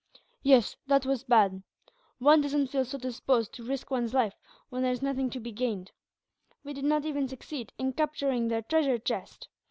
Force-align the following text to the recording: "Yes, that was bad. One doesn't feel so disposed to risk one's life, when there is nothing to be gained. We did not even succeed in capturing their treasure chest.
"Yes, 0.41 0.77
that 0.87 1.05
was 1.05 1.23
bad. 1.23 1.61
One 2.17 2.41
doesn't 2.41 2.69
feel 2.71 2.85
so 2.85 2.97
disposed 2.97 3.53
to 3.53 3.63
risk 3.63 3.91
one's 3.91 4.15
life, 4.15 4.33
when 4.69 4.81
there 4.81 4.91
is 4.91 5.03
nothing 5.03 5.29
to 5.29 5.39
be 5.39 5.51
gained. 5.51 5.91
We 6.63 6.73
did 6.73 6.85
not 6.85 7.05
even 7.05 7.27
succeed 7.27 7.71
in 7.77 7.93
capturing 7.93 8.47
their 8.47 8.63
treasure 8.63 8.97
chest. 8.97 9.47